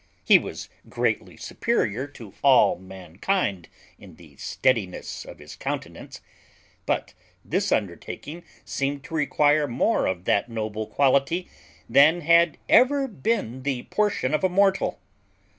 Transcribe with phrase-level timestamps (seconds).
[0.25, 3.69] He was greatly superior to all mankind
[3.99, 6.21] in the steadiness of his countenance,
[6.87, 7.13] but
[7.45, 11.51] this undertaking seemed to require more of that noble quality
[11.87, 14.99] than had ever been the portion of a mortal.